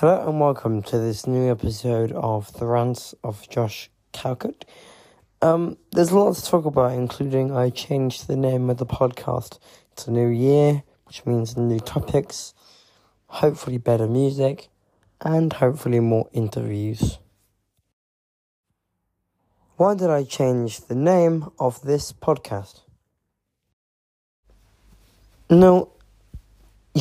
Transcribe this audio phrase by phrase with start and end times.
[0.00, 4.62] Hello and welcome to this new episode of The Rants of Josh Calcutt.
[5.42, 9.58] Um, there's a lot to talk about, including I changed the name of the podcast.
[9.96, 12.54] to new year, which means new topics,
[13.26, 14.68] hopefully better music,
[15.20, 17.18] and hopefully more interviews.
[19.78, 22.82] Why did I change the name of this podcast?
[25.50, 25.90] No,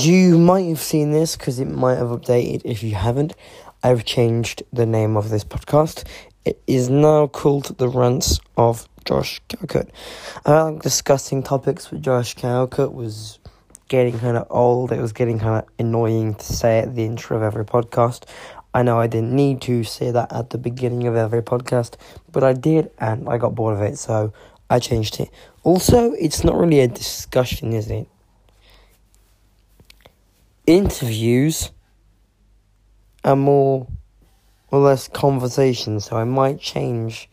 [0.05, 2.61] you might have seen this because it might have updated.
[2.65, 3.33] If you haven't,
[3.83, 6.03] I've changed the name of this podcast.
[6.45, 9.89] It is now called The Rants of Josh Calcutt.
[10.45, 13.39] I like discussing topics with Josh Calcutt was
[13.87, 14.91] getting kind of old.
[14.91, 18.23] It was getting kind of annoying to say at the intro of every podcast.
[18.73, 21.95] I know I didn't need to say that at the beginning of every podcast,
[22.31, 24.33] but I did, and I got bored of it, so
[24.69, 25.29] I changed it.
[25.63, 28.07] Also, it's not really a discussion, is it?
[30.67, 31.71] Interviews
[33.23, 33.87] are more
[34.69, 37.29] or less conversation, so I might change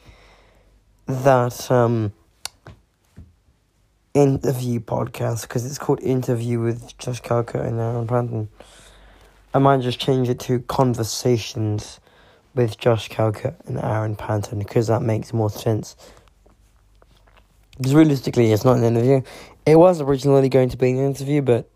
[1.07, 2.13] that um,
[4.15, 8.49] interview podcast because it's called Interview with Josh Calcutt and Aaron Panton.
[9.53, 12.01] I might just change it to Conversations
[12.55, 15.97] with Josh Calcutt and Aaron Panton because that makes more sense.
[17.77, 19.23] Because realistically, it's not an interview.
[19.67, 21.69] It was originally going to be an interview, but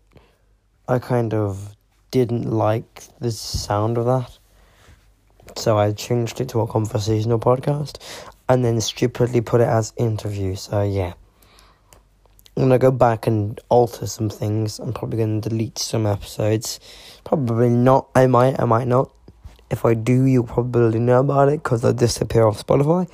[0.89, 1.75] I kind of
[2.09, 4.39] didn't like the sound of that.
[5.55, 7.99] So I changed it to a conversational podcast
[8.49, 10.55] and then stupidly put it as interview.
[10.55, 11.13] So yeah.
[12.57, 14.79] I'm gonna go back and alter some things.
[14.79, 16.79] I'm probably gonna delete some episodes.
[17.23, 18.09] Probably not.
[18.15, 19.11] I might, I might not.
[19.69, 23.07] If I do, you'll probably know about it because I disappear off Spotify.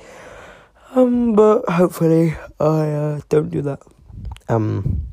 [0.94, 3.80] Um, but hopefully I uh, don't do that.
[4.48, 5.05] Um,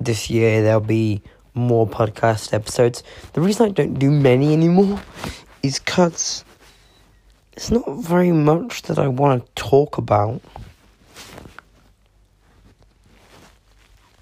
[0.00, 1.22] this year there'll be
[1.54, 3.02] more podcast episodes.
[3.34, 5.00] The reason I don't do many anymore
[5.62, 6.44] is because
[7.52, 10.40] it's not very much that I want to talk about.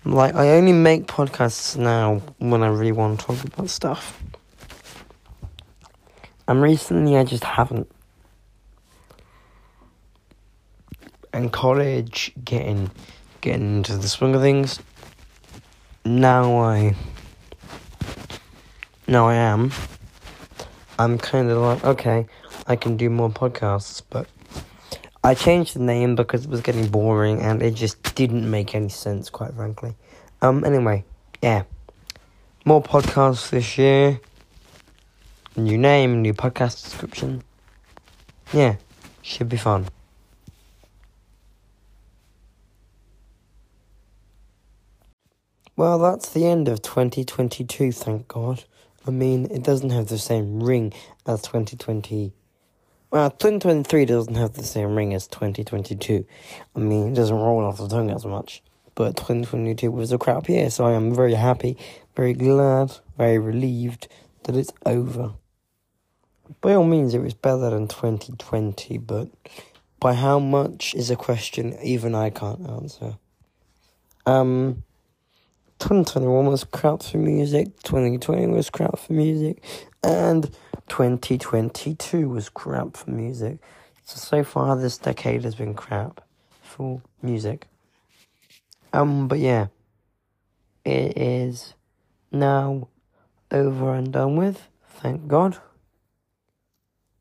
[0.05, 4.21] Like, I only make podcasts now when I really want to talk about stuff.
[6.49, 7.91] And recently I just haven't.
[11.35, 12.91] And college, getting
[13.43, 14.81] getting into the swing of things,
[16.05, 16.95] now I
[19.07, 19.73] now I am.
[20.99, 22.27] I'm kind of like okay
[22.67, 24.27] I can do more podcasts but
[25.23, 28.89] I changed the name because it was getting boring and it just didn't make any
[28.89, 29.95] sense quite frankly.
[30.43, 31.05] Um anyway
[31.43, 31.65] yeah.
[32.65, 34.21] More podcasts this year.
[35.57, 37.43] New name new podcast description.
[38.53, 38.77] Yeah
[39.23, 39.87] should be fun
[45.79, 48.65] Well, that's the end of 2022, thank God.
[49.07, 50.93] I mean, it doesn't have the same ring
[51.25, 52.33] as 2020.
[53.13, 56.27] Well, 2023 doesn't have the same ring as 2022.
[56.75, 58.61] I mean, it doesn't roll off the tongue as much.
[58.97, 61.77] But 2022 was a crap year, so I am very happy,
[62.17, 64.09] very glad, very relieved
[64.43, 65.35] that it's over.
[66.61, 69.29] By all means, it was better than 2020, but
[70.01, 73.15] by how much is a question even I can't answer.
[74.27, 74.83] Um.
[75.79, 79.63] 2021 was crap for music, 2020 was crap for music,
[80.03, 80.51] and
[80.89, 83.59] 2022 was crap for music.
[84.05, 86.21] So, so far this decade has been crap
[86.63, 87.67] for music.
[88.93, 89.69] Um, but yeah,
[90.85, 91.75] it is
[92.33, 92.89] now
[93.53, 95.59] over and done with, thank God.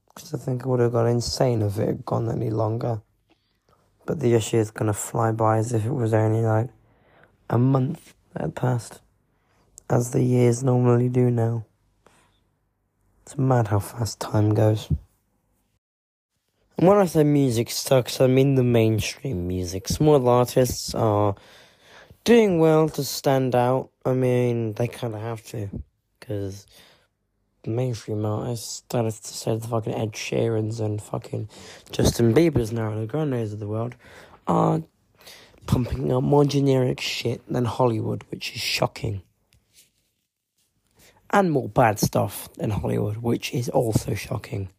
[0.08, 3.02] Because I think it would have got insane if it had gone any longer.
[4.08, 6.70] But the issue is going to fly by as if it was only like
[7.50, 9.02] a month had passed,
[9.90, 11.66] as the years normally do now.
[13.24, 14.90] It's mad how fast time goes.
[16.78, 19.88] And when I say music sucks, I mean the mainstream music.
[19.88, 21.36] Small artists are
[22.24, 23.90] doing well to stand out.
[24.06, 25.70] I mean, they kind of have to,
[26.20, 26.68] because
[27.64, 31.50] the mainstream artists, that is to say the fucking Ed Sheerans and fucking
[31.92, 33.96] Justin Bieber's now the Grandes of the world,
[34.48, 34.84] are
[35.68, 39.22] pumping out more generic shit than Hollywood, which is shocking.
[41.30, 44.70] And more bad stuff than Hollywood, which is also shocking.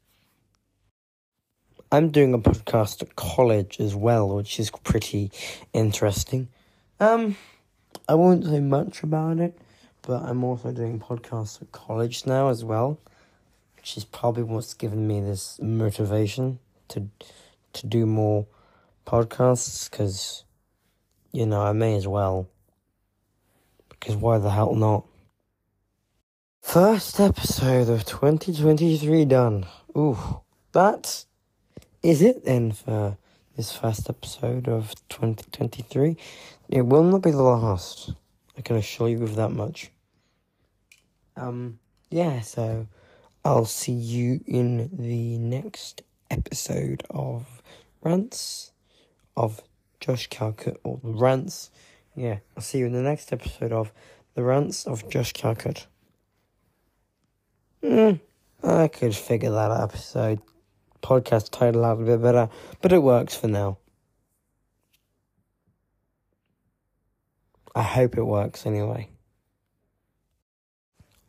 [1.92, 5.30] I'm doing a podcast at college as well, which is pretty
[5.72, 6.48] interesting.
[7.00, 7.36] Um,
[8.08, 9.58] I won't say much about it,
[10.02, 12.98] but I'm also doing podcasts at college now as well,
[13.76, 16.58] which is probably what's given me this motivation
[16.88, 17.08] to
[17.74, 18.46] to do more
[19.06, 20.44] podcasts because
[21.32, 22.48] you know, I may as well.
[23.88, 25.04] Because why the hell not?
[26.60, 29.66] First episode of 2023 done.
[29.96, 30.40] Ooh,
[30.72, 31.24] that
[32.02, 33.16] is it then for
[33.56, 36.16] this first episode of 2023.
[36.68, 38.12] It will not be the last.
[38.56, 39.90] I can assure you of that much.
[41.36, 41.78] Um,
[42.10, 42.86] yeah, so
[43.44, 47.62] I'll see you in the next episode of
[48.02, 48.72] Rants
[49.36, 49.62] of
[50.00, 51.70] Josh Calcutt or the Rants.
[52.14, 53.92] Yeah, I'll see you in the next episode of
[54.34, 55.86] The Rants of Josh Calcutt.
[57.82, 58.20] Mm,
[58.62, 60.40] I could figure that episode
[61.02, 62.48] podcast title out a bit better,
[62.80, 63.78] but it works for now.
[67.74, 69.10] I hope it works anyway.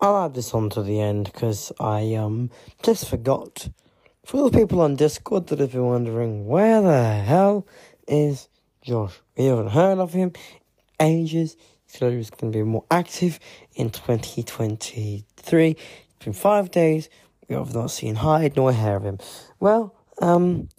[0.01, 2.50] I'll add this on to the end because I um
[2.83, 3.69] just forgot.
[4.25, 7.68] For the people on Discord that have been wondering where the hell
[8.07, 8.48] is
[8.81, 10.31] Josh, we haven't heard of him
[11.00, 11.58] ages.
[11.88, 13.40] So he's going to be more active
[13.74, 15.70] in 2023.
[15.70, 17.10] It's been five days.
[17.48, 19.18] We have not seen hide nor hair of him.
[19.60, 20.70] Well, um,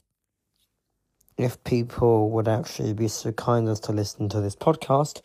[1.37, 5.20] if people would actually be so kind as to listen to this podcast,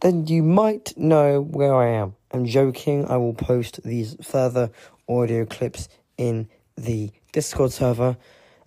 [0.00, 2.16] then you might know where I am.
[2.32, 3.06] I'm joking.
[3.06, 4.70] I will post these further
[5.08, 8.16] audio clips in the Discord server,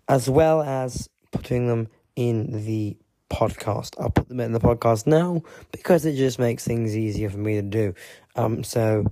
[0.07, 2.97] as well as putting them in the
[3.29, 3.95] podcast.
[3.99, 7.55] I'll put them in the podcast now because it just makes things easier for me
[7.55, 7.93] to do.
[8.35, 9.11] Um, so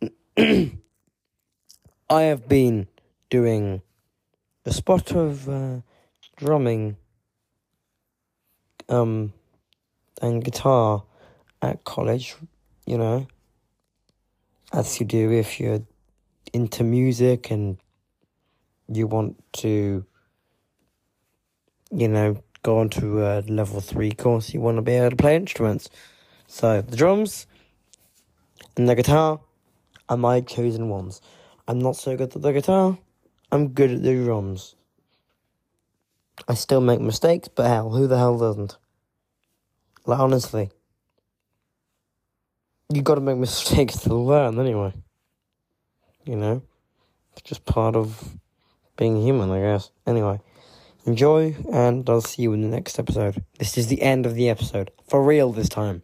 [0.38, 0.72] I
[2.10, 2.88] have been
[3.28, 3.82] doing
[4.64, 5.80] a spot of uh,
[6.36, 6.96] drumming
[8.88, 9.32] um,
[10.20, 11.04] and guitar
[11.62, 12.36] at college,
[12.86, 13.26] you know,
[14.72, 15.82] as you do if you're
[16.52, 17.78] into music and
[18.88, 20.04] you want to,
[21.92, 25.16] you know, go on to a level three course, you want to be able to
[25.16, 25.88] play instruments.
[26.46, 27.46] So the drums
[28.76, 29.40] and the guitar
[30.08, 31.20] are my chosen ones.
[31.66, 32.98] I'm not so good at the guitar.
[33.52, 34.74] I'm good at the drums.
[36.48, 38.76] I still make mistakes, but hell, who the hell doesn't?
[40.06, 40.70] Like honestly,
[42.92, 44.92] you got to make mistakes to learn anyway.
[46.24, 46.62] You know,
[47.32, 48.36] it's just part of
[48.96, 49.90] being human, I guess.
[50.06, 50.40] Anyway.
[51.06, 53.42] Enjoy, and I'll see you in the next episode.
[53.58, 54.90] This is the end of the episode.
[55.08, 56.02] For real this time.